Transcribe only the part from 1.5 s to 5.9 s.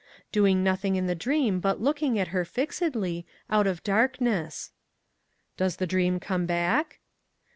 but looking at her fixedly, out of darkness.' 'Does the